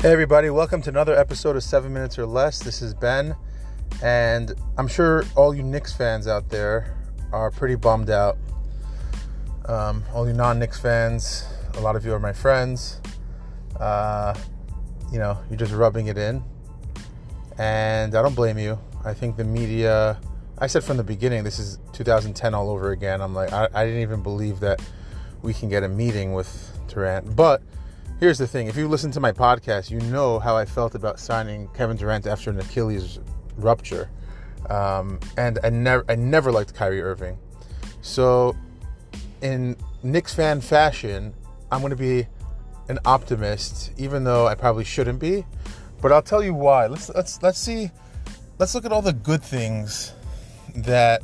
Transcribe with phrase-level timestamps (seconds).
[0.00, 2.60] Hey, everybody, welcome to another episode of Seven Minutes or Less.
[2.60, 3.34] This is Ben,
[4.00, 6.96] and I'm sure all you Knicks fans out there
[7.32, 8.38] are pretty bummed out.
[9.66, 13.00] Um, all you non Knicks fans, a lot of you are my friends.
[13.80, 14.36] Uh,
[15.10, 16.44] you know, you're just rubbing it in,
[17.58, 18.78] and I don't blame you.
[19.04, 20.20] I think the media,
[20.58, 23.20] I said from the beginning, this is 2010 all over again.
[23.20, 24.80] I'm like, I, I didn't even believe that
[25.42, 27.62] we can get a meeting with Durant, but
[28.20, 31.20] here's the thing if you listen to my podcast, you know how I felt about
[31.20, 33.20] signing Kevin Durant after an Achilles
[33.56, 34.10] rupture.
[34.68, 37.38] Um, and I never, I never liked Kyrie Irving.
[38.02, 38.56] So,
[39.40, 41.32] in Knicks fan fashion,
[41.70, 42.26] I'm going to be
[42.88, 45.44] an optimist, even though I probably shouldn't be.
[46.00, 46.86] But I'll tell you why.
[46.86, 47.90] Let's let's let's see.
[48.58, 50.12] Let's look at all the good things
[50.74, 51.22] that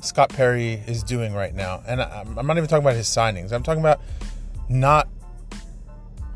[0.00, 1.82] Scott Perry is doing right now.
[1.86, 3.52] And I'm not even talking about his signings.
[3.52, 4.00] I'm talking about
[4.68, 5.08] not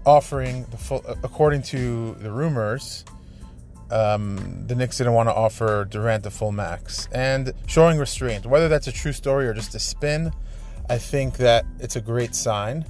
[0.07, 3.05] offering the full, according to the rumors,
[3.91, 8.47] um, the Knicks didn't want to offer Durant the full max and showing restraint.
[8.47, 10.33] Whether that's a true story or just a spin,
[10.89, 12.85] I think that it's a great sign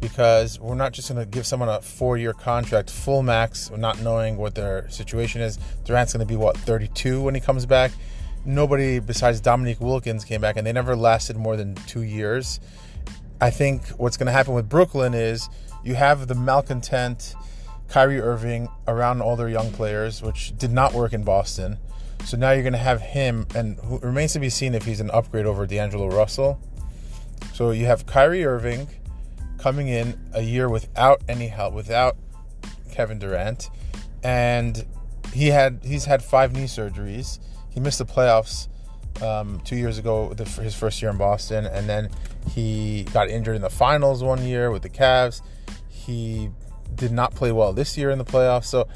[0.00, 4.36] because we're not just going to give someone a four-year contract full max, not knowing
[4.36, 5.58] what their situation is.
[5.84, 7.92] Durant's going to be what 32 when he comes back.
[8.44, 12.60] Nobody besides Dominique Wilkins came back, and they never lasted more than two years.
[13.40, 15.48] I think what's going to happen with Brooklyn is
[15.84, 17.34] you have the malcontent
[17.88, 21.78] Kyrie Irving around all their young players, which did not work in Boston.
[22.24, 25.00] So now you're going to have him, and who remains to be seen if he's
[25.00, 26.58] an upgrade over D'Angelo Russell.
[27.52, 28.88] So you have Kyrie Irving
[29.58, 32.16] coming in a year without any help, without
[32.90, 33.70] Kevin Durant,
[34.22, 34.84] and
[35.32, 37.38] he had he's had five knee surgeries.
[37.70, 38.68] He missed the playoffs
[39.22, 42.10] um, two years ago, the, his first year in Boston, and then
[42.50, 45.42] he got injured in the finals one year with the Cavs.
[45.88, 46.50] He
[46.94, 48.66] did not play well this year in the playoffs.
[48.66, 48.88] So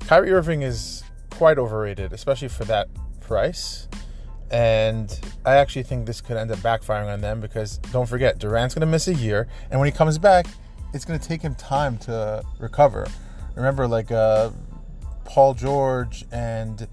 [0.00, 2.88] Kyrie Irving is quite overrated, especially for that
[3.20, 3.88] price.
[4.50, 8.74] And I actually think this could end up backfiring on them because don't forget, Durant's
[8.74, 9.46] going to miss a year.
[9.70, 10.46] And when he comes back,
[10.94, 13.06] it's going to take him time to recover.
[13.54, 14.50] Remember, like uh,
[15.24, 16.88] Paul George and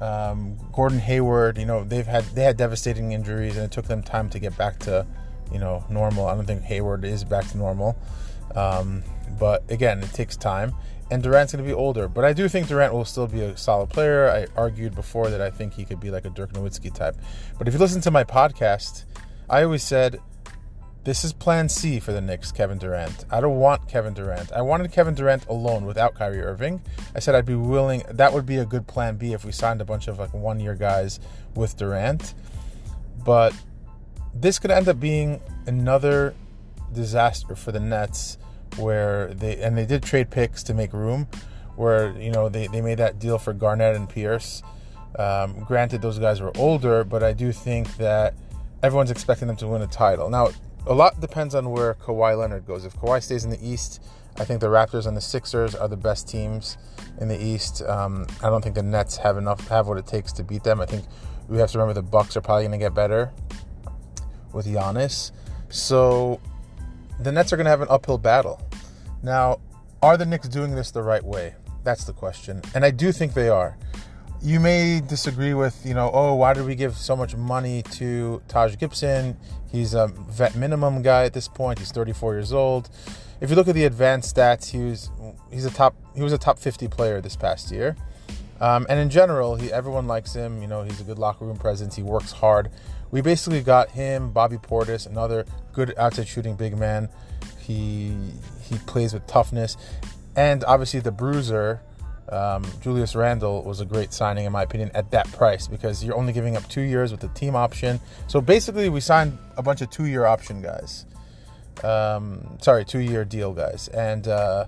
[0.00, 4.02] um, Gordon Hayward, you know, they've had they had devastating injuries, and it took them
[4.02, 5.06] time to get back to,
[5.52, 6.26] you know, normal.
[6.26, 7.96] I don't think Hayward is back to normal.
[8.54, 9.02] Um,
[9.38, 10.74] but again, it takes time.
[11.12, 12.06] And Durant's going to be older.
[12.06, 14.30] But I do think Durant will still be a solid player.
[14.30, 17.16] I argued before that I think he could be like a Dirk Nowitzki type.
[17.58, 19.04] But if you listen to my podcast,
[19.48, 20.20] I always said
[21.04, 23.24] this is plan C for the Knicks, Kevin Durant.
[23.30, 24.52] I don't want Kevin Durant.
[24.52, 26.82] I wanted Kevin Durant alone without Kyrie Irving.
[27.14, 29.80] I said I'd be willing, that would be a good plan B if we signed
[29.80, 31.18] a bunch of like one year guys
[31.54, 32.34] with Durant.
[33.24, 33.54] But
[34.34, 36.34] this could end up being another
[36.92, 38.38] disaster for the Nets
[38.76, 41.26] where they and they did trade picks to make room
[41.76, 44.62] where you know they, they made that deal for Garnett and Pierce.
[45.18, 48.34] Um, granted, those guys were older, but I do think that
[48.82, 50.30] everyone's expecting them to win a title.
[50.30, 50.50] Now,
[50.86, 52.84] a lot depends on where Kawhi Leonard goes.
[52.84, 54.02] If Kawhi stays in the East,
[54.38, 56.78] I think the Raptors and the Sixers are the best teams
[57.20, 57.82] in the East.
[57.82, 60.80] Um, I don't think the Nets have enough have what it takes to beat them.
[60.80, 61.04] I think
[61.48, 63.32] we have to remember the Bucks are probably going to get better
[64.52, 65.32] with Giannis.
[65.68, 66.40] So
[67.18, 68.60] the Nets are going to have an uphill battle.
[69.22, 69.60] Now,
[70.02, 71.54] are the Knicks doing this the right way?
[71.84, 72.62] That's the question.
[72.74, 73.76] And I do think they are.
[74.42, 78.40] You may disagree with, you know, oh, why did we give so much money to
[78.48, 79.36] Taj Gibson?
[79.70, 81.78] He's a vet minimum guy at this point.
[81.78, 82.88] He's 34 years old.
[83.42, 85.10] If you look at the advanced stats, he was
[85.50, 87.96] he's a top he was a top 50 player this past year.
[88.60, 90.62] Um, and in general, he everyone likes him.
[90.62, 91.94] You know, he's a good locker room presence.
[91.96, 92.70] He works hard.
[93.10, 97.08] We basically got him, Bobby Portis, another good outside shooting big man.
[97.58, 98.16] He
[98.62, 99.76] he plays with toughness,
[100.34, 101.82] and obviously the bruiser.
[102.30, 106.16] Um, Julius Randle was a great signing, in my opinion, at that price because you're
[106.16, 107.98] only giving up two years with the team option.
[108.28, 111.06] So basically, we signed a bunch of two-year option guys.
[111.82, 114.66] Um, sorry, two-year deal guys, and uh,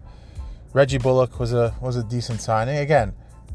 [0.72, 2.78] Reggie Bullock was a was a decent signing.
[2.78, 3.12] Again,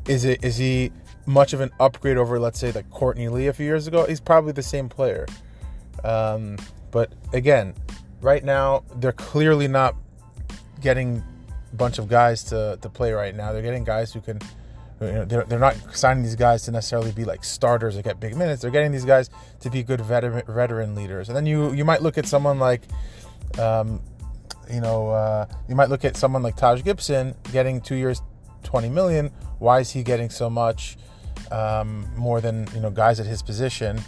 [0.07, 0.91] is it is he
[1.25, 4.05] much of an upgrade over, let's say, like Courtney Lee a few years ago?
[4.05, 5.25] He's probably the same player.
[6.03, 6.57] Um,
[6.91, 7.73] but again,
[8.21, 9.95] right now they're clearly not
[10.79, 11.23] getting
[11.73, 13.51] bunch of guys to, to play right now.
[13.51, 14.39] They're getting guys who can.
[14.99, 18.19] You know, they're, they're not signing these guys to necessarily be like starters or get
[18.19, 18.63] big minutes.
[18.63, 19.29] They're getting these guys
[19.59, 21.29] to be good veteran veteran leaders.
[21.29, 22.81] And then you you might look at someone like,
[23.59, 24.01] um,
[24.71, 28.23] you know, uh, you might look at someone like Taj Gibson getting two years,
[28.63, 29.29] twenty million.
[29.59, 30.97] Why is he getting so much?
[31.51, 33.99] um, more than you know guys at his position.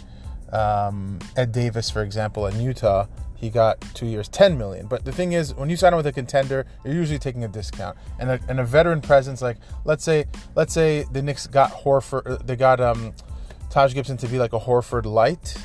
[0.52, 3.06] Um, Ed Davis, for example, in Utah,
[3.40, 4.86] he got two years, 10 million.
[4.86, 7.48] But the thing is, when you sign him with a contender, you're usually taking a
[7.48, 7.96] discount.
[8.18, 9.56] And a, and a veteran presence, like
[9.86, 13.14] let's say, let's say the Knicks got Horford, uh, they got um,
[13.70, 15.56] Taj Gibson to be like a Horford light.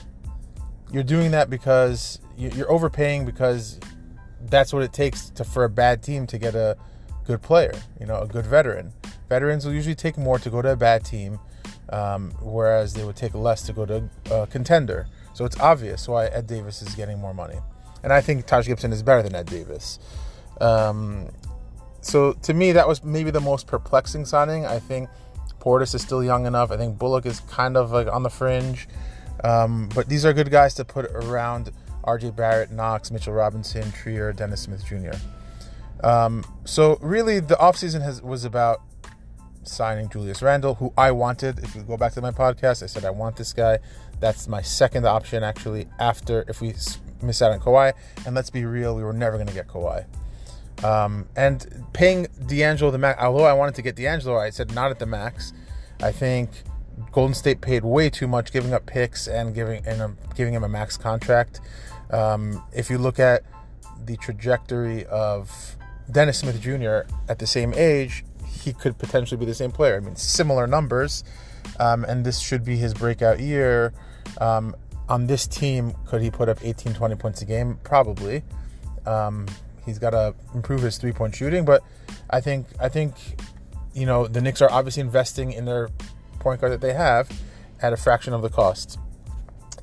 [0.89, 3.79] You're doing that because you're overpaying because
[4.43, 6.77] that's what it takes to for a bad team to get a
[7.25, 8.93] good player, you know, a good veteran.
[9.27, 11.39] Veterans will usually take more to go to a bad team,
[11.89, 15.07] um, whereas they would take less to go to a contender.
[15.35, 17.59] So it's obvious why Ed Davis is getting more money.
[18.03, 19.99] And I think Taj Gibson is better than Ed Davis.
[20.61, 21.29] Um,
[21.99, 24.65] so to me, that was maybe the most perplexing signing.
[24.65, 25.09] I think
[25.59, 26.71] Portis is still young enough.
[26.71, 28.87] I think Bullock is kind of like on the fringe.
[29.43, 31.71] Um, but these are good guys to put around
[32.05, 35.17] RJ Barrett, Knox, Mitchell Robinson, Trier, Dennis Smith Jr.
[36.01, 38.81] Um, so really, the offseason was about
[39.63, 41.59] signing Julius Randle, who I wanted.
[41.59, 43.79] If you go back to my podcast, I said I want this guy.
[44.25, 46.73] That's my second option, actually, after if we
[47.21, 47.93] miss out on Kawhi.
[48.25, 50.03] And let's be real, we were never going to get Kawhi.
[50.83, 54.89] Um, and paying D'Angelo the max, although I wanted to get D'Angelo, I said not
[54.89, 55.53] at the max.
[56.01, 56.49] I think
[57.11, 60.63] Golden State paid way too much, giving up picks and giving and um, giving him
[60.63, 61.61] a max contract.
[62.09, 63.43] Um, if you look at
[64.05, 65.77] the trajectory of
[66.09, 67.07] Dennis Smith Jr.
[67.29, 69.97] at the same age, he could potentially be the same player.
[69.97, 71.23] I mean, similar numbers,
[71.79, 73.93] um, and this should be his breakout year.
[74.39, 74.75] Um,
[75.07, 77.79] on this team, could he put up 18, 20 points a game?
[77.83, 78.43] Probably.
[79.05, 79.45] Um,
[79.85, 81.83] he's got to improve his three point shooting, but
[82.29, 83.13] I think I think
[83.93, 85.89] you know the Knicks are obviously investing in their
[86.39, 87.29] point guard that they have
[87.81, 88.97] at a fraction of the cost,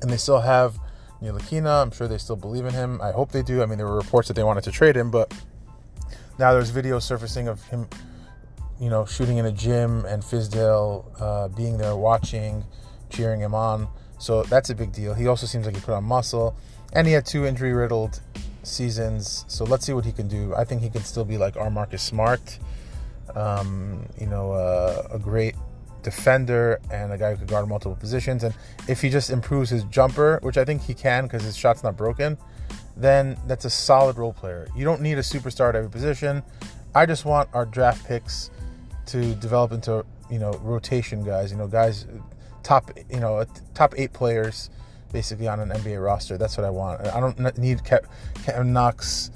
[0.01, 0.77] and they still have
[1.21, 1.81] Ntilikina.
[1.83, 2.99] I'm sure they still believe in him.
[3.01, 3.63] I hope they do.
[3.63, 5.33] I mean, there were reports that they wanted to trade him, but
[6.37, 7.87] now there's video surfacing of him
[8.79, 12.65] you know, shooting in a gym and Fizdale uh, being there watching,
[13.09, 13.87] cheering him on.
[14.23, 15.13] So that's a big deal.
[15.13, 16.55] He also seems like he put on muscle,
[16.93, 18.21] and he had two injury riddled
[18.63, 19.43] seasons.
[19.49, 20.55] So let's see what he can do.
[20.55, 22.57] I think he can still be like our Marcus Smart,
[23.35, 25.55] um, you know, uh, a great
[26.03, 28.45] defender and a guy who could guard multiple positions.
[28.45, 28.55] And
[28.87, 31.97] if he just improves his jumper, which I think he can because his shot's not
[31.97, 32.37] broken,
[32.95, 34.69] then that's a solid role player.
[34.73, 36.43] You don't need a superstar at every position.
[36.95, 38.51] I just want our draft picks
[39.07, 41.51] to develop into you know rotation guys.
[41.51, 42.05] You know, guys
[42.63, 44.69] top you know top eight players
[45.13, 46.37] basically on an NBA roster.
[46.37, 47.05] That's what I want.
[47.07, 49.31] I don't need Kevin Knox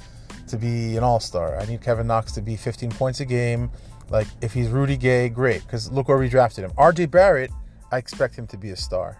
[0.47, 1.57] to be an all star.
[1.59, 3.69] I need Kevin Knox to be 15 points a game.
[4.09, 5.61] Like if he's Rudy Gay, great.
[5.61, 6.71] Because look where we drafted him.
[6.71, 7.51] RJ Barrett,
[7.91, 9.17] I expect him to be a star.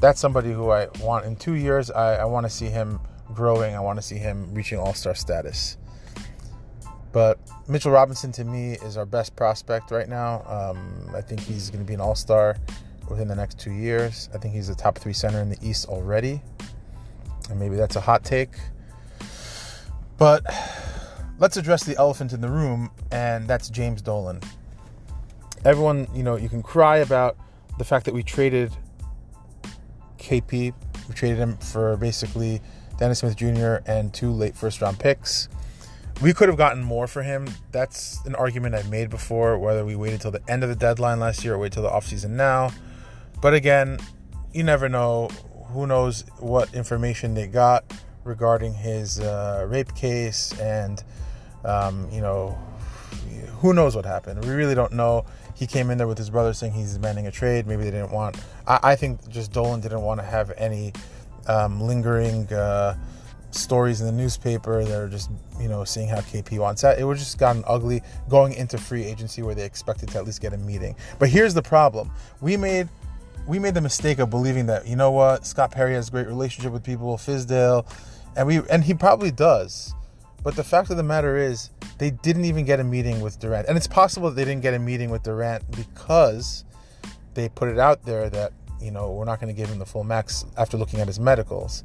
[0.00, 1.90] That's somebody who I want in two years.
[1.90, 3.00] I, I want to see him
[3.34, 3.74] growing.
[3.74, 5.76] I want to see him reaching all star status.
[7.10, 10.44] But Mitchell Robinson to me is our best prospect right now.
[10.46, 12.56] Um, I think he's going to be an all star
[13.10, 14.28] within the next two years.
[14.34, 16.42] I think he's the top three center in the East already.
[17.50, 18.50] And maybe that's a hot take.
[20.16, 20.44] But
[21.38, 24.40] let's address the elephant in the room, and that's James Dolan.
[25.64, 27.36] Everyone, you know, you can cry about
[27.78, 28.72] the fact that we traded
[30.18, 30.72] KP.
[31.08, 32.60] We traded him for basically
[32.98, 33.76] Dennis Smith Jr.
[33.86, 35.48] and two late first round picks
[36.20, 37.48] we could have gotten more for him.
[37.70, 41.20] That's an argument I've made before, whether we waited till the end of the deadline
[41.20, 42.72] last year or wait till the offseason now.
[43.40, 43.98] But again,
[44.52, 45.28] you never know.
[45.68, 47.84] Who knows what information they got
[48.24, 51.02] regarding his uh, rape case and,
[51.64, 52.58] um, you know,
[53.60, 54.44] who knows what happened.
[54.44, 55.24] We really don't know.
[55.54, 57.66] He came in there with his brother saying he's demanding a trade.
[57.66, 58.36] Maybe they didn't want.
[58.66, 60.92] I, I think just Dolan didn't want to have any
[61.46, 62.52] um, lingering.
[62.52, 62.96] Uh,
[63.50, 64.84] stories in the newspaper.
[64.84, 66.98] They're just, you know, seeing how KP wants that.
[66.98, 70.40] It was just gotten ugly going into free agency where they expected to at least
[70.40, 70.94] get a meeting.
[71.18, 72.10] But here's the problem:
[72.40, 72.88] we made
[73.48, 76.26] we made the mistake of believing that you know what Scott Perry has a great
[76.26, 77.86] relationship with people, Fizdale,
[78.36, 79.94] and we and he probably does.
[80.44, 83.66] But the fact of the matter is, they didn't even get a meeting with Durant,
[83.66, 86.64] and it's possible that they didn't get a meeting with Durant because
[87.34, 89.86] they put it out there that you know we're not going to give him the
[89.86, 91.82] full max after looking at his medicals.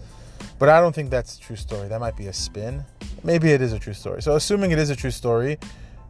[0.60, 1.88] But I don't think that's a true story.
[1.88, 2.84] That might be a spin.
[3.24, 4.22] Maybe it is a true story.
[4.22, 5.58] So, assuming it is a true story,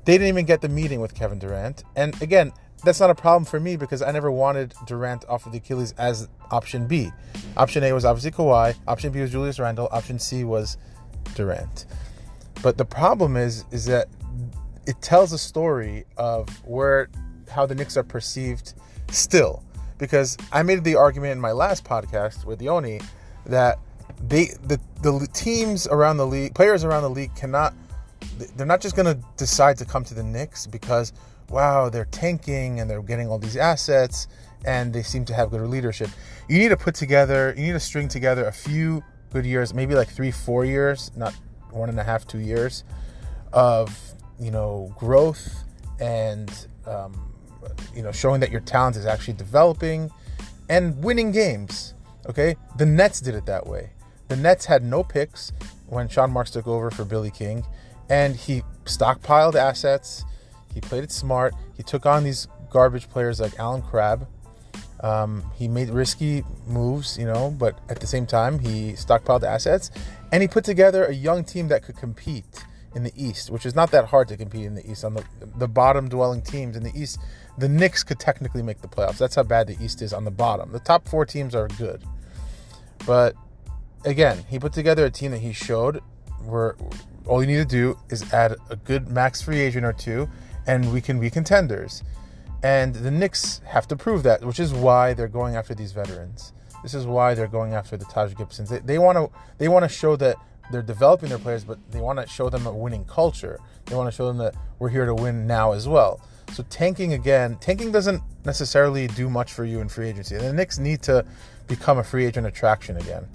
[0.05, 1.83] they didn't even get the meeting with Kevin Durant.
[1.95, 2.51] And again,
[2.84, 5.94] that's not a problem for me because I never wanted Durant off of the Achilles
[5.98, 7.12] as option B.
[7.58, 8.75] Option A was obviously Kawhi.
[8.88, 9.88] Option B was Julius Randle.
[9.92, 10.78] Option C was
[11.36, 11.86] Durant.
[12.62, 14.08] But the problem is, is that
[14.86, 17.10] it tells a story of where
[17.50, 18.74] how the Knicks are perceived
[19.10, 19.63] still.
[19.98, 23.00] Because I made the argument in my last podcast with Yoni
[23.46, 23.80] that
[24.28, 27.74] they the the teams around the league, players around the league cannot.
[28.56, 31.13] They're not just going to decide to come to the Knicks because
[31.53, 34.27] wow they're tanking and they're getting all these assets
[34.65, 36.10] and they seem to have good leadership.
[36.48, 39.95] You need to put together, you need to string together a few good years, maybe
[39.95, 41.33] like three, four years, not
[41.72, 42.83] one and a half, two years
[43.51, 43.95] of
[44.39, 45.63] you know growth
[46.00, 47.31] and um,
[47.95, 50.12] you know showing that your talent is actually developing
[50.69, 51.93] and winning games.
[52.27, 53.91] Okay, the Nets did it that way.
[54.29, 55.51] The Nets had no picks
[55.88, 57.65] when Sean Marks took over for Billy King,
[58.10, 60.25] and he stockpiled assets.
[60.74, 61.53] He played it smart.
[61.75, 64.27] He took on these garbage players like Allen Crabbe.
[65.01, 69.92] Um, he made risky moves, you know, but at the same time, he stockpiled assets
[70.32, 72.65] and he put together a young team that could compete
[72.96, 75.03] in the East, which is not that hard to compete in the East.
[75.03, 75.24] On the
[75.58, 77.20] the bottom dwelling teams in the East,
[77.58, 79.18] the Knicks could technically make the playoffs.
[79.18, 80.72] That's how bad the East is on the bottom.
[80.72, 82.03] The top four teams are good,
[83.06, 83.36] but
[84.06, 86.01] again, he put together a team that he showed
[86.46, 86.75] where
[87.25, 90.30] all you need to do is add a good max free agent or two,
[90.67, 92.03] and we can be contenders.
[92.63, 96.53] And the Knicks have to prove that, which is why they're going after these veterans.
[96.82, 98.70] This is why they're going after the Taj Gibsons.
[98.70, 100.38] They want to they want to show that
[100.72, 103.60] they're developing their players, but they want to show them a winning culture.
[103.86, 106.22] They want to show them that we're here to win now as well.
[106.51, 110.36] So tanking again, tanking doesn't necessarily do much for you in free agency.
[110.36, 111.25] And the Knicks need to
[111.67, 113.27] become a free agent attraction again.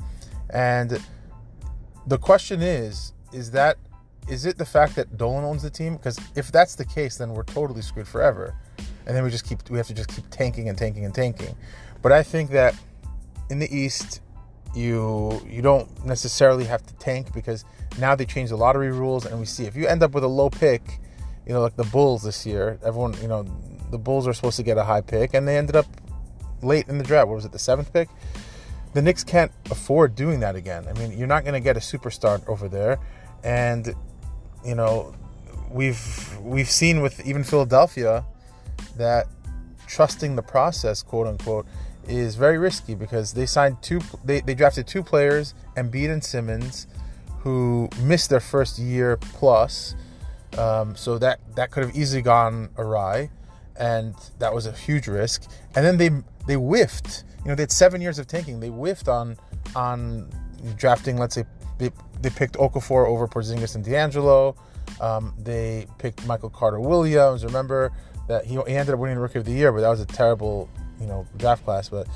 [0.51, 1.03] And
[2.07, 3.77] the question is, is that
[4.29, 5.97] is it the fact that Dolan owns the team?
[5.97, 8.55] Because if that's the case, then we're totally screwed forever.
[9.07, 11.57] And then we just keep we have to just keep tanking and tanking and tanking.
[12.03, 12.75] But I think that
[13.51, 14.21] in the East,
[14.75, 17.65] you you don't necessarily have to tank because
[17.99, 20.29] now they changed the lottery rules and we see if you end up with a
[20.29, 21.01] low pick,
[21.47, 23.45] you know, like the Bulls this year, everyone, you know,
[23.91, 25.87] the Bulls are supposed to get a high pick and they ended up
[26.63, 27.29] late in the draft.
[27.29, 28.09] What was it, the seventh pick?
[28.95, 30.87] The Knicks can't afford doing that again.
[30.89, 32.99] I mean, you're not going to get a superstar over there,
[33.45, 33.95] and
[34.65, 35.15] you know,
[35.71, 38.25] we've we've seen with even Philadelphia
[38.97, 39.27] that
[39.87, 41.67] trusting the process, quote unquote,
[42.07, 46.87] is very risky because they signed two, they, they drafted two players, Embiid and Simmons,
[47.41, 49.95] who missed their first year plus.
[50.57, 53.31] Um, so that that could have easily gone awry,
[53.79, 55.45] and that was a huge risk.
[55.75, 56.11] And then they
[56.47, 57.25] they whiffed.
[57.45, 58.61] You know, they had seven years of tanking.
[58.61, 59.37] They whiffed on
[59.77, 60.31] on
[60.77, 61.19] drafting.
[61.19, 61.45] Let's say
[61.79, 64.57] they, they picked Okafor over Porzingis and D'Angelo.
[65.01, 67.45] Um, they picked Michael Carter Williams.
[67.45, 67.93] Remember
[68.27, 70.69] that he, he ended up winning Rookie of the Year, but that was a terrible
[71.01, 72.09] you know draft class, but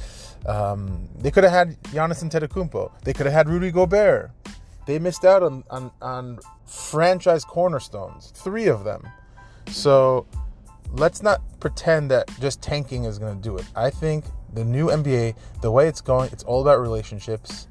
[0.46, 2.90] um, they could have had Giannis Antetokounmpo.
[3.04, 4.30] They could have had Rudy Gobert.
[4.86, 9.08] They missed out on, on on franchise cornerstones, three of them.
[9.68, 10.26] So
[10.90, 13.64] let's not pretend that just tanking is going to do it.
[13.76, 17.68] I think the new NBA, the way it's going, it's all about relationships.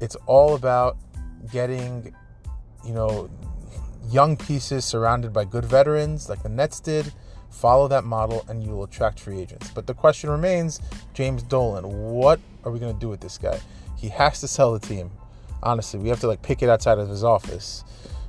[0.00, 0.96] It's all about
[1.50, 2.14] getting,
[2.84, 3.30] you know,
[4.08, 7.12] young pieces surrounded by good veterans like the Nets did
[7.50, 9.70] Follow that model and you will attract free agents.
[9.70, 10.80] But the question remains
[11.14, 13.60] James Dolan, what are we going to do with this guy?
[13.96, 15.10] He has to sell the team.
[15.62, 17.84] Honestly, we have to like pick it outside of his office,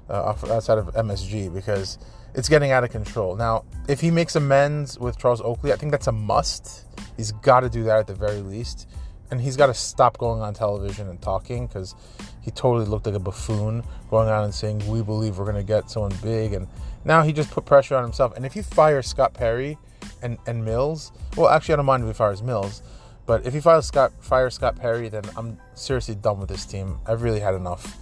[0.10, 2.00] uh, outside of MSG, because
[2.34, 3.36] it's getting out of control.
[3.36, 6.86] Now, if he makes amends with Charles Oakley, I think that's a must.
[7.16, 8.90] He's got to do that at the very least.
[9.32, 11.96] And he's got to stop going on television and talking because
[12.42, 15.64] he totally looked like a buffoon going on and saying, We believe we're going to
[15.64, 16.54] get someone big.
[16.54, 16.68] And
[17.06, 18.36] now he just put pressure on himself.
[18.36, 19.78] And if you fire Scott Perry
[20.22, 22.84] and, and Mills, well, actually, I don't mind if he fires Mills,
[23.26, 27.00] but if he fires Scott, fire Scott Perry, then I'm seriously done with this team.
[27.06, 27.98] I've really had enough.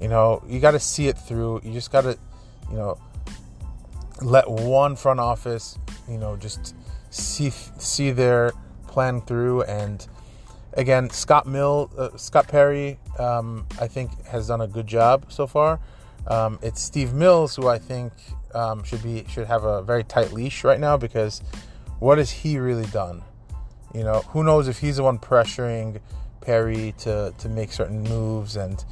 [0.00, 1.60] You know, you got to see it through.
[1.62, 2.18] You just got to,
[2.70, 2.98] you know,
[4.20, 6.74] let one front office, you know, just
[7.10, 8.52] see see their
[8.88, 9.62] plan through.
[9.62, 10.04] And
[10.74, 15.46] again, Scott Mill, uh, Scott Perry, um, I think has done a good job so
[15.46, 15.80] far.
[16.26, 18.12] Um, it's Steve Mills who I think
[18.54, 21.42] um, should be should have a very tight leash right now because
[21.98, 23.22] what has he really done?
[23.94, 26.00] You know, who knows if he's the one pressuring
[26.40, 28.84] Perry to to make certain moves and.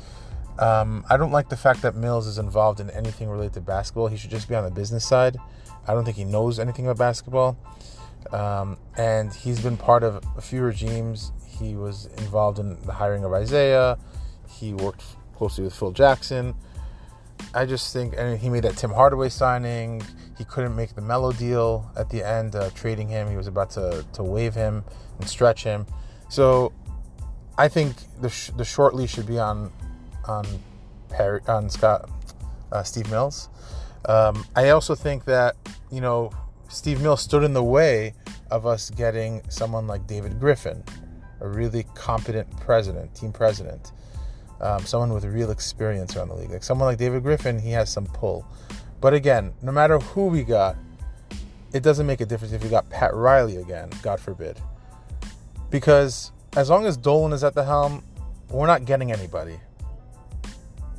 [0.58, 4.08] Um, I don't like the fact that Mills is involved in anything related to basketball.
[4.08, 5.38] He should just be on the business side.
[5.88, 7.56] I don't think he knows anything about basketball.
[8.32, 11.32] Um, and he's been part of a few regimes.
[11.46, 13.98] He was involved in the hiring of Isaiah.
[14.48, 16.54] He worked closely with Phil Jackson.
[17.54, 20.02] I just think, and he made that Tim Hardaway signing.
[20.38, 23.28] He couldn't make the Melo deal at the end, uh, trading him.
[23.28, 24.84] He was about to, to waive him
[25.18, 25.86] and stretch him.
[26.28, 26.72] So
[27.58, 29.72] I think the, sh- the short leash should be on
[30.26, 30.46] on
[31.08, 32.08] Perry, on Scott
[32.72, 33.48] uh, Steve Mills.
[34.06, 35.56] Um, I also think that
[35.90, 36.32] you know
[36.70, 38.14] Steve Mills stood in the way
[38.50, 40.82] of us getting someone like David Griffin,
[41.40, 43.92] a really competent president, team president
[44.60, 46.50] um, someone with real experience around the league.
[46.50, 48.46] Like someone like David Griffin, he has some pull.
[49.00, 50.76] But again, no matter who we got,
[51.72, 54.60] it doesn't make a difference if we got Pat Riley again, God forbid.
[55.70, 58.04] Because as long as Dolan is at the helm,
[58.50, 59.58] we're not getting anybody.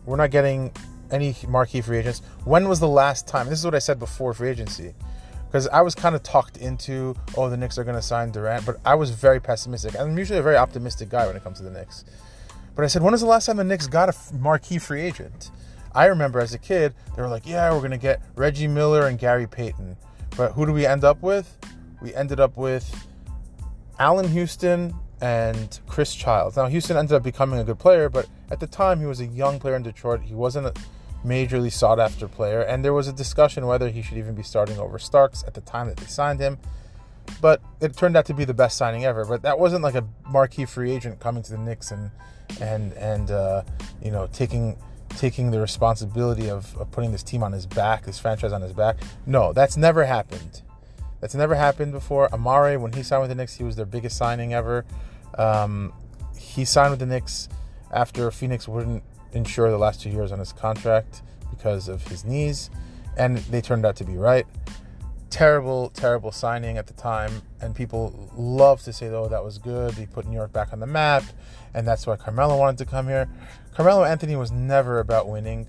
[0.06, 0.72] we're not getting
[1.12, 2.22] any marquee free agents.
[2.46, 3.50] When was the last time?
[3.50, 4.96] This is what I said before free agency,
[5.52, 8.66] because I was kind of talked into, oh, the Knicks are going to sign Durant,
[8.66, 10.00] but I was very pessimistic.
[10.00, 12.06] I'm usually a very optimistic guy when it comes to the Knicks.
[12.74, 15.52] But I said, when was the last time the Knicks got a marquee free agent?
[15.94, 19.08] I remember as a kid, they were like, yeah, we're going to get Reggie Miller
[19.08, 19.98] and Gary Payton.
[20.38, 21.58] But who do we end up with?
[22.02, 23.06] We ended up with
[24.00, 26.56] Allan Houston and Chris Childs.
[26.56, 29.26] Now, Houston ended up becoming a good player, but at the time, he was a
[29.26, 30.22] young player in Detroit.
[30.22, 30.74] He wasn't a
[31.26, 34.78] majorly sought after player, and there was a discussion whether he should even be starting
[34.78, 36.58] over Starks at the time that they signed him.
[37.40, 39.26] But it turned out to be the best signing ever.
[39.26, 42.12] But that wasn't like a marquee free agent coming to the Knicks and
[42.60, 43.64] and and uh,
[44.02, 44.78] you know taking
[45.18, 48.74] taking the responsibility of, of putting this team on his back, this franchise on his
[48.74, 48.98] back.
[49.26, 50.62] No, that's never happened.
[51.20, 52.30] That's never happened before.
[52.30, 54.86] Amar'e, when he signed with the Knicks, he was their biggest signing ever.
[55.38, 55.94] Um,
[56.38, 57.48] he signed with the Knicks
[57.92, 62.70] after Phoenix wouldn't insure the last two years on his contract because of his knees,
[63.18, 64.46] and they turned out to be right.
[65.30, 69.94] Terrible, terrible signing at the time, and people love to say, "Oh, that was good.
[69.94, 71.24] He put New York back on the map,
[71.74, 73.30] and that's why Carmelo wanted to come here."
[73.74, 75.68] Carmelo Anthony was never about winning.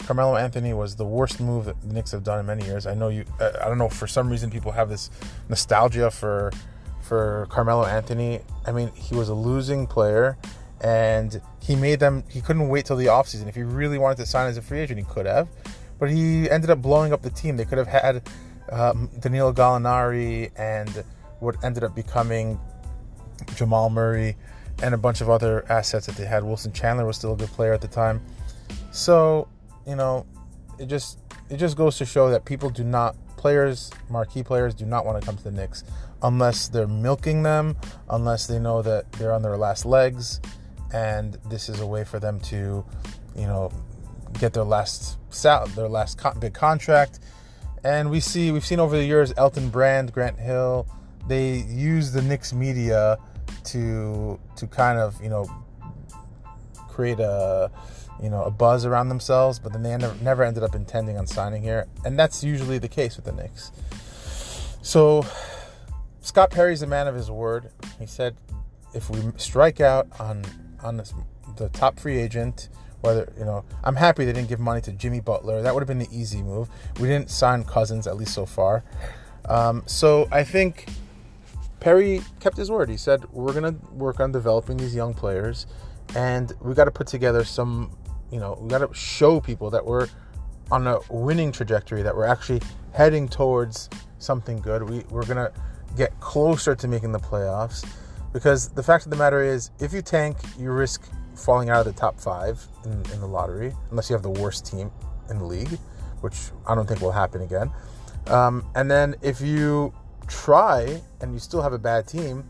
[0.00, 2.86] Carmelo Anthony was the worst move that the Knicks have done in many years.
[2.86, 3.24] I know you.
[3.40, 3.88] Uh, I don't know.
[3.88, 5.10] For some reason, people have this
[5.48, 6.50] nostalgia for
[7.02, 8.40] for Carmelo Anthony.
[8.66, 10.36] I mean, he was a losing player,
[10.80, 12.24] and he made them.
[12.28, 13.48] He couldn't wait till the offseason.
[13.48, 15.48] If he really wanted to sign as a free agent, he could have,
[15.98, 17.56] but he ended up blowing up the team.
[17.56, 18.22] They could have had
[18.70, 21.04] um, Danilo Gallinari and
[21.40, 22.58] what ended up becoming
[23.54, 24.36] Jamal Murray
[24.82, 26.44] and a bunch of other assets that they had.
[26.44, 28.22] Wilson Chandler was still a good player at the time.
[28.92, 29.48] So,
[29.86, 30.26] you know,
[30.78, 31.18] it just
[31.50, 35.20] it just goes to show that people do not players, marquee players do not want
[35.20, 35.84] to come to the Knicks
[36.22, 37.76] unless they're milking them,
[38.10, 40.40] unless they know that they're on their last legs
[40.92, 42.84] and this is a way for them to,
[43.36, 43.72] you know,
[44.38, 47.20] get their last sal- their last big contract.
[47.82, 50.86] And we see we've seen over the years Elton Brand, Grant Hill,
[51.26, 53.18] they use the Knicks media
[53.64, 55.48] to to kind of you know
[56.88, 57.70] create a
[58.22, 61.26] you know a buzz around themselves, but then they never, never ended up intending on
[61.26, 63.72] signing here, and that's usually the case with the Knicks.
[64.82, 65.24] So
[66.20, 67.70] Scott Perry's a man of his word.
[67.98, 68.36] He said
[68.94, 70.44] if we strike out on
[70.82, 71.14] on this,
[71.56, 72.68] the top free agent,
[73.00, 75.62] whether you know, I'm happy they didn't give money to Jimmy Butler.
[75.62, 76.68] That would have been the easy move.
[77.00, 78.84] We didn't sign Cousins at least so far.
[79.46, 80.86] Um, so I think
[81.80, 82.88] Perry kept his word.
[82.88, 85.66] He said, We're to work on developing these young players,
[86.14, 87.96] and we got to put together some,
[88.30, 90.08] you know, we got to show people that we're
[90.70, 92.60] on a winning trajectory, that we're actually
[92.92, 93.88] heading towards
[94.18, 94.88] something good.
[94.88, 95.52] We, we're to
[95.96, 97.86] get closer to making the playoffs
[98.32, 101.02] because the fact of the matter is, if you tank, you risk
[101.34, 104.66] falling out of the top five in, in the lottery, unless you have the worst
[104.66, 104.90] team
[105.28, 105.78] in the league,
[106.20, 107.70] which I don't think will happen again.
[108.26, 109.92] Um, and then if you
[110.28, 112.44] try and you still have a bad team,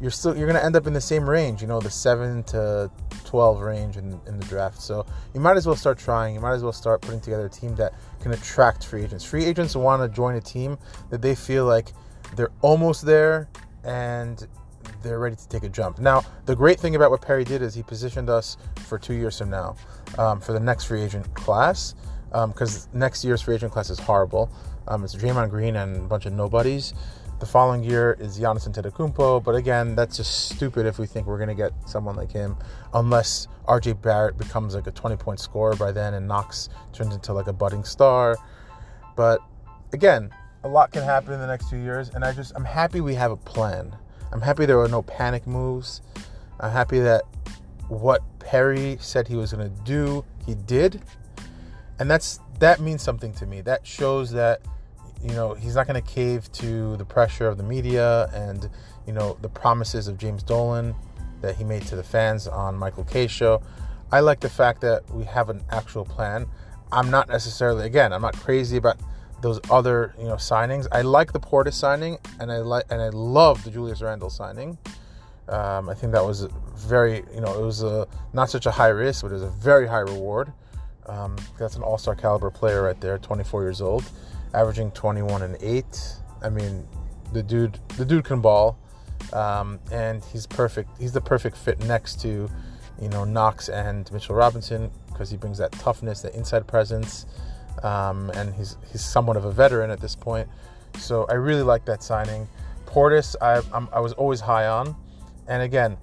[0.00, 2.42] you're still you're going to end up in the same range, you know, the 7
[2.44, 2.90] to
[3.24, 4.82] 12 range in, in the draft.
[4.82, 6.34] So you might as well start trying.
[6.34, 9.24] You might as well start putting together a team that can attract free agents.
[9.24, 10.76] Free agents want to join a team
[11.10, 11.92] that they feel like
[12.34, 13.48] they're almost there
[13.84, 14.46] and
[15.02, 15.98] they're ready to take a jump.
[15.98, 19.38] Now, the great thing about what Perry did is he positioned us for two years
[19.38, 19.76] from now
[20.18, 21.94] um, for the next free agent class
[22.30, 24.50] because um, next year's free agent class is horrible.
[24.88, 26.94] Um, it's Draymond Green and a bunch of nobodies.
[27.40, 31.38] The following year is Giannis Antetokounmpo, but again, that's just stupid if we think we're
[31.38, 32.56] going to get someone like him,
[32.94, 37.32] unless RJ Barrett becomes like a 20 point scorer by then and Knox turns into
[37.32, 38.36] like a budding star.
[39.16, 39.40] But
[39.92, 40.30] again,
[40.64, 43.14] a lot can happen in the next two years, and I just I'm happy we
[43.14, 43.94] have a plan.
[44.32, 46.00] I'm happy there were no panic moves.
[46.60, 47.22] I'm happy that
[47.88, 51.02] what Perry said he was going to do, he did,
[51.98, 53.60] and that's that means something to me.
[53.60, 54.62] That shows that
[55.22, 58.68] you know, he's not going to cave to the pressure of the media and,
[59.06, 60.94] you know, the promises of James Dolan
[61.40, 63.62] that he made to the fans on Michael Kay show.
[64.10, 66.46] I like the fact that we have an actual plan.
[66.90, 68.98] I'm not necessarily again, I'm not crazy about
[69.42, 70.86] those other, you know, signings.
[70.92, 74.78] I like the Portis signing and I like and I love the Julius Randle signing.
[75.48, 78.88] Um, I think that was very, you know, it was a not such a high
[78.88, 80.52] risk, but it was a very high reward.
[81.06, 84.04] Um, that's an all-star caliber player right there, 24 years old
[84.54, 85.84] averaging 21 and 8.
[86.42, 86.86] I mean,
[87.32, 88.78] the dude, the dude can ball,
[89.32, 90.90] um, and he's perfect.
[90.98, 92.50] He's the perfect fit next to,
[93.00, 97.26] you know, Knox and Mitchell Robinson because he brings that toughness, that inside presence,
[97.82, 100.48] um, and he's he's somewhat of a veteran at this point.
[100.98, 102.48] So I really like that signing.
[102.86, 104.94] Portis, I, I'm, I was always high on,
[105.48, 105.96] and again,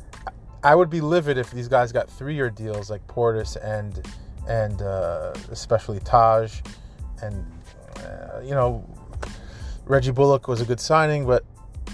[0.63, 4.05] I would be livid if these guys got three-year deals like Portis and
[4.47, 6.61] and uh, especially Taj,
[7.21, 7.45] and
[7.97, 8.83] uh, you know
[9.85, 11.43] Reggie Bullock was a good signing, but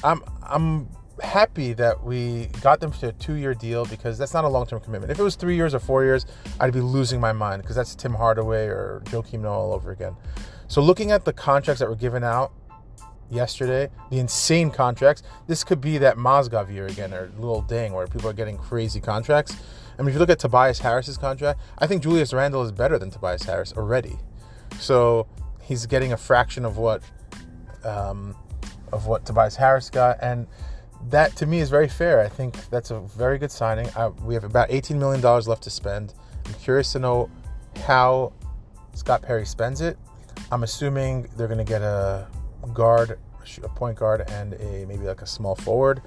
[0.04, 0.88] I'm I'm
[1.22, 5.12] happy that we got them to a two-year deal because that's not a long-term commitment.
[5.12, 6.26] If it was three years or four years,
[6.60, 10.16] I'd be losing my mind because that's Tim Hardaway or Joakim Noah all over again.
[10.68, 12.52] So looking at the contracts that were given out
[13.30, 18.08] yesterday, the insane contracts, this could be that Mozgov year again or Luol Deng where
[18.08, 19.56] people are getting crazy contracts.
[19.98, 23.00] I mean, if you look at Tobias Harris's contract, I think Julius Randle is better
[23.00, 24.18] than Tobias Harris already.
[24.80, 25.28] So
[25.62, 27.02] he's getting a fraction of what
[27.84, 28.36] um,
[28.92, 30.48] of what Tobias Harris got, and
[31.10, 32.22] that to me is very fair.
[32.22, 33.90] I think that's a very good signing.
[33.96, 36.14] I, we have about $18 million left to spend.
[36.46, 37.30] I'm curious to know
[37.86, 38.34] how
[38.94, 39.98] Scott Perry spends it.
[40.52, 42.28] I'm assuming they're going to get a
[42.74, 43.20] guard,
[43.64, 46.02] a point guard, and a maybe like a small forward.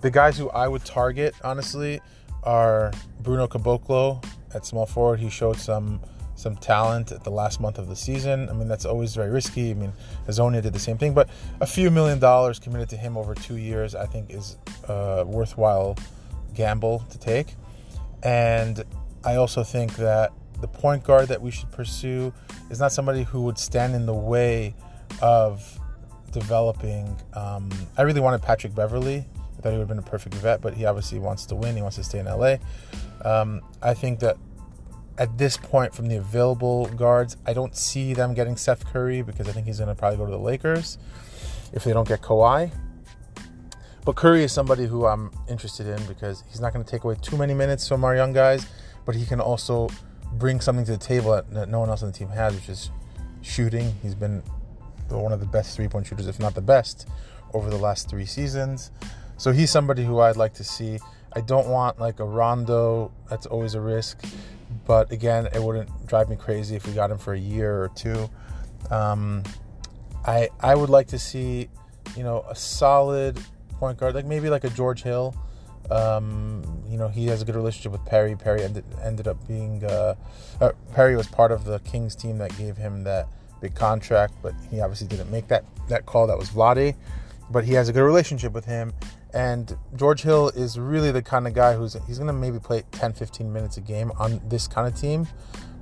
[0.00, 2.00] The guys who I would target, honestly,
[2.44, 5.20] are Bruno Caboclo at small forward.
[5.20, 6.00] He showed some
[6.38, 8.48] some talent at the last month of the season.
[8.48, 9.72] I mean, that's always very risky.
[9.72, 9.92] I mean,
[10.28, 11.28] Hezonja did the same thing, but
[11.60, 14.56] a few million dollars committed to him over two years, I think, is
[14.88, 15.96] a worthwhile
[16.54, 17.56] gamble to take.
[18.22, 18.84] And
[19.24, 22.32] I also think that the point guard that we should pursue
[22.70, 24.76] is not somebody who would stand in the way
[25.20, 25.76] of
[26.30, 27.16] developing.
[27.34, 29.26] Um, I really wanted Patrick Beverley.
[29.58, 31.74] I thought he would have been a perfect vet, but he obviously wants to win.
[31.74, 32.58] He wants to stay in LA.
[33.24, 34.36] Um, I think that
[35.18, 39.48] at this point, from the available guards, I don't see them getting Seth Curry because
[39.48, 40.96] I think he's going to probably go to the Lakers
[41.72, 42.72] if they don't get Kawhi.
[44.04, 47.16] But Curry is somebody who I'm interested in because he's not going to take away
[47.20, 48.66] too many minutes from our young guys,
[49.04, 49.88] but he can also
[50.34, 52.68] bring something to the table that, that no one else on the team has, which
[52.68, 52.90] is
[53.42, 53.92] shooting.
[54.02, 54.42] He's been
[55.08, 57.08] one of the best three point shooters, if not the best,
[57.54, 58.92] over the last three seasons.
[59.36, 60.98] So he's somebody who I'd like to see.
[61.32, 63.12] I don't want like a Rondo.
[63.28, 64.24] That's always a risk.
[64.88, 67.90] But again, it wouldn't drive me crazy if we got him for a year or
[67.90, 68.28] two.
[68.90, 69.44] Um,
[70.26, 71.68] I I would like to see,
[72.16, 73.38] you know, a solid
[73.78, 75.36] point guard, like maybe like a George Hill.
[75.90, 78.34] Um, you know, he has a good relationship with Perry.
[78.34, 80.14] Perry ended ended up being uh,
[80.62, 83.28] uh, Perry was part of the Kings team that gave him that
[83.60, 86.26] big contract, but he obviously didn't make that that call.
[86.26, 86.96] That was Vlade,
[87.50, 88.94] but he has a good relationship with him.
[89.34, 92.82] And George Hill is really the kind of guy who's he's going to maybe play
[92.92, 95.26] 10, 15 minutes a game on this kind of team,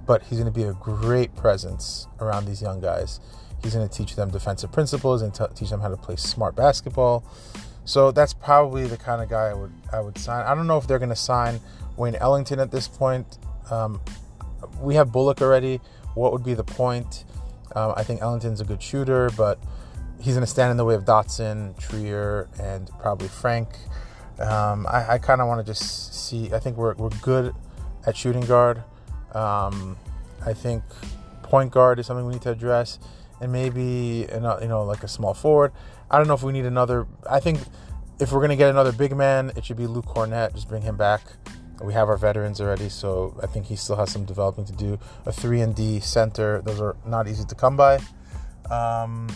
[0.04, 3.20] but he's going to be a great presence around these young guys.
[3.62, 6.56] He's going to teach them defensive principles and t- teach them how to play smart
[6.56, 7.24] basketball.
[7.84, 10.44] So that's probably the kind of guy I would I would sign.
[10.44, 11.60] I don't know if they're going to sign
[11.96, 13.38] Wayne Ellington at this point.
[13.70, 14.00] Um,
[14.80, 15.80] we have Bullock already.
[16.14, 17.24] What would be the point?
[17.76, 19.60] Um, I think Ellington's a good shooter, but
[20.20, 23.68] he's going to stand in the way of Dotson, Trier, and probably Frank.
[24.38, 26.52] Um, I, I kind of want to just see.
[26.52, 27.54] I think we're, we're good
[28.06, 28.82] at shooting guard.
[29.32, 29.96] Um,
[30.44, 30.82] I think
[31.42, 32.98] point guard is something we need to address,
[33.40, 35.72] and maybe you know like a small forward.
[36.10, 37.06] I don't know if we need another.
[37.28, 37.60] I think
[38.20, 40.54] if we're gonna get another big man, it should be Luke Kornet.
[40.54, 41.22] Just bring him back.
[41.82, 44.98] We have our veterans already, so I think he still has some developing to do.
[45.26, 48.00] A three and D center; those are not easy to come by.
[48.70, 49.28] Um,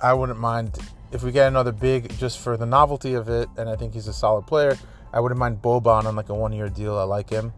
[0.00, 0.78] I wouldn't mind
[1.12, 4.08] if we get another big just for the novelty of it, and I think he's
[4.08, 4.76] a solid player.
[5.12, 6.98] I wouldn't mind Boban on like a one year deal.
[6.98, 7.52] I like him.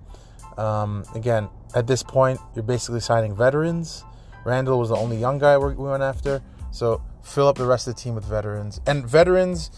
[0.56, 4.04] Um, again, at this point, you're basically signing veterans.
[4.44, 6.42] Randle was the only young guy we went after.
[6.70, 8.80] So fill up the rest of the team with veterans.
[8.86, 9.70] And veterans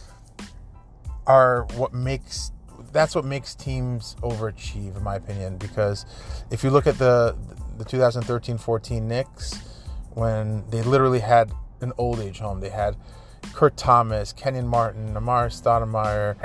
[1.26, 2.52] are what makes
[2.92, 5.56] that's what makes teams overachieve, in my opinion.
[5.58, 6.04] Because
[6.50, 7.36] if you look at the
[7.78, 9.54] the 2013-14 Knicks,
[10.10, 12.60] when they literally had an old age home.
[12.60, 12.96] They had
[13.52, 16.36] Kurt Thomas, Kenyon Martin, Amar'e Stoudemire,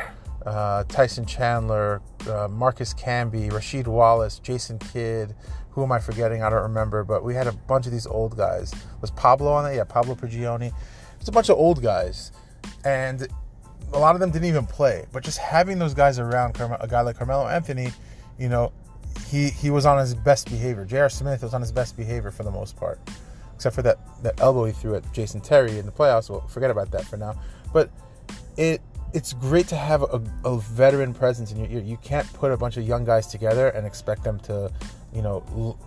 [0.46, 5.36] uh, Tyson Chandler, uh, Marcus Camby, Rasheed Wallace, Jason Kidd.
[5.72, 6.42] Who am I forgetting?
[6.42, 7.04] I don't remember.
[7.04, 8.74] But we had a bunch of these old guys.
[9.02, 9.76] Was Pablo on that?
[9.76, 10.72] Yeah, Pablo Prigioni.
[11.20, 12.32] It's a bunch of old guys,
[12.84, 13.28] and
[13.94, 15.06] a lot of them didn't even play.
[15.12, 17.92] But just having those guys around, a guy like Carmelo Anthony,
[18.38, 18.72] you know,
[19.28, 20.86] he he was on his best behavior.
[20.86, 21.10] J.R.
[21.10, 23.00] Smith was on his best behavior for the most part
[23.56, 26.30] except for that, that elbow he threw at Jason Terry in the playoffs.
[26.30, 27.36] Well, forget about that for now.
[27.74, 27.90] But
[28.58, 28.82] it
[29.14, 31.82] it's great to have a, a veteran presence in your ear.
[31.82, 34.70] You can't put a bunch of young guys together and expect them to,
[35.14, 35.80] you know, l-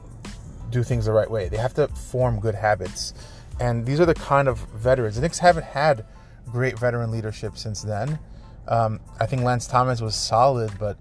[0.71, 1.51] do things the right way.
[1.51, 3.13] They have to form good habits.
[3.61, 5.17] And these are the kind of veterans.
[5.17, 6.07] The Knicks haven't had
[6.51, 8.19] great veteran leadership since then.
[8.67, 10.97] Um, I think Lance Thomas was solid, but,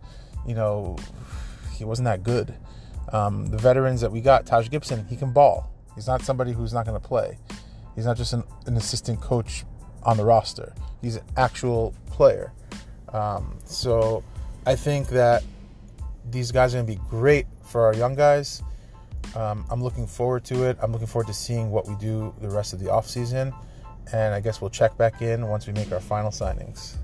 [0.46, 0.98] you know,
[1.76, 2.54] he wasn't that good.
[3.14, 5.72] Um, the veterans that we got, Taj Gibson, he can ball.
[5.98, 7.40] He's not somebody who's not going to play.
[7.96, 9.66] He's not just an, an, assistant coach
[10.04, 10.76] on the roster.
[11.02, 12.54] He's an actual player.
[13.12, 14.24] Um, so
[14.68, 15.44] I think that
[16.30, 18.62] these guys are going to be great for our young guys.
[19.36, 20.78] Um, I'm looking forward to it.
[20.84, 23.52] I'm looking forward to seeing what we do the rest of the offseason.
[24.14, 26.96] And I guess we'll check back in once we make our final signings.